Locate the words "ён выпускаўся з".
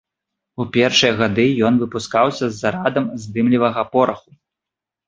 1.69-2.55